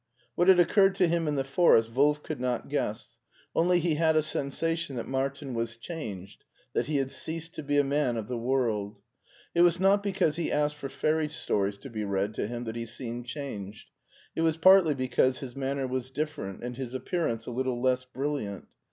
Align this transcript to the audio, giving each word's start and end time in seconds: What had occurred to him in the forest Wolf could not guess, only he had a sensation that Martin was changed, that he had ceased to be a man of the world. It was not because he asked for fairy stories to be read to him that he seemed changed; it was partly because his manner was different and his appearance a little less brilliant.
What 0.33 0.47
had 0.47 0.59
occurred 0.59 0.95
to 0.95 1.07
him 1.07 1.27
in 1.27 1.35
the 1.35 1.43
forest 1.43 1.91
Wolf 1.93 2.23
could 2.23 2.39
not 2.41 2.69
guess, 2.69 3.17
only 3.53 3.79
he 3.79 3.93
had 3.93 4.15
a 4.15 4.23
sensation 4.23 4.95
that 4.95 5.07
Martin 5.07 5.53
was 5.53 5.77
changed, 5.77 6.43
that 6.73 6.87
he 6.87 6.97
had 6.97 7.11
ceased 7.11 7.53
to 7.53 7.61
be 7.61 7.77
a 7.77 7.83
man 7.83 8.17
of 8.17 8.27
the 8.27 8.35
world. 8.35 8.97
It 9.53 9.61
was 9.61 9.79
not 9.79 10.01
because 10.01 10.37
he 10.37 10.51
asked 10.51 10.77
for 10.77 10.89
fairy 10.89 11.29
stories 11.29 11.77
to 11.77 11.89
be 11.91 12.03
read 12.03 12.33
to 12.33 12.47
him 12.47 12.63
that 12.63 12.75
he 12.77 12.87
seemed 12.87 13.27
changed; 13.27 13.91
it 14.35 14.41
was 14.41 14.57
partly 14.57 14.95
because 14.95 15.37
his 15.37 15.55
manner 15.55 15.85
was 15.85 16.09
different 16.09 16.63
and 16.63 16.75
his 16.77 16.95
appearance 16.95 17.45
a 17.45 17.51
little 17.51 17.79
less 17.79 18.03
brilliant. 18.03 18.67